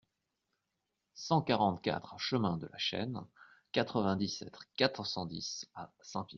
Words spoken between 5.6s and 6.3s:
à Saint-Pierre